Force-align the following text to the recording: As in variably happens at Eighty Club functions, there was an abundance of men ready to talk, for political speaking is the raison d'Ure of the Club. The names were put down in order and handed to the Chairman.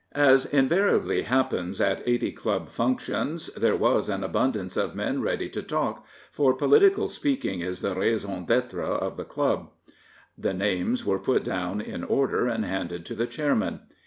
As 0.13 0.47
in 0.47 0.67
variably 0.67 1.21
happens 1.25 1.79
at 1.79 2.01
Eighty 2.07 2.31
Club 2.31 2.69
functions, 2.71 3.53
there 3.53 3.75
was 3.75 4.09
an 4.09 4.23
abundance 4.23 4.75
of 4.75 4.95
men 4.95 5.21
ready 5.21 5.47
to 5.49 5.61
talk, 5.61 6.03
for 6.31 6.55
political 6.55 7.07
speaking 7.07 7.59
is 7.59 7.81
the 7.81 7.93
raison 7.93 8.45
d'Ure 8.45 8.81
of 8.81 9.15
the 9.15 9.25
Club. 9.25 9.69
The 10.35 10.55
names 10.55 11.05
were 11.05 11.19
put 11.19 11.43
down 11.43 11.81
in 11.81 12.03
order 12.03 12.47
and 12.47 12.65
handed 12.65 13.05
to 13.05 13.13
the 13.13 13.27
Chairman. 13.27 13.81